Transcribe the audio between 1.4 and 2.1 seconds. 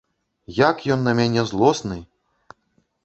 злосны!